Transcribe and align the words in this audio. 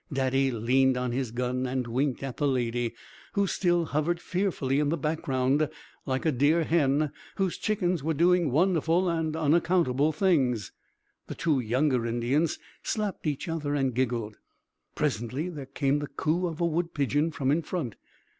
Daddy 0.11 0.49
leaned 0.49 0.97
on 0.97 1.11
his 1.11 1.29
gun 1.29 1.67
and 1.67 1.85
winked 1.85 2.23
at 2.23 2.37
the 2.37 2.47
Lady, 2.47 2.95
who 3.33 3.45
still 3.45 3.85
hovered 3.85 4.19
fearfully 4.19 4.79
in 4.79 4.89
the 4.89 4.97
background 4.97 5.69
like 6.07 6.25
a 6.25 6.31
dear 6.31 6.63
hen 6.63 7.11
whose 7.35 7.55
chickens 7.59 8.01
were 8.03 8.15
doing 8.15 8.49
wonderful 8.49 9.07
and 9.07 9.35
unaccountable 9.35 10.11
things. 10.11 10.71
The 11.27 11.35
two 11.35 11.59
younger 11.59 12.03
Indians 12.07 12.57
slapped 12.81 13.27
each 13.27 13.47
other 13.47 13.75
and 13.75 13.93
giggled. 13.93 14.37
Presently 14.95 15.49
there 15.49 15.67
came 15.67 15.99
the 15.99 16.07
"coo" 16.07 16.47
of 16.47 16.59
a 16.59 16.65
wood 16.65 16.95
pigeon 16.95 17.29
from 17.29 17.51
in 17.51 17.61
front. 17.61 17.93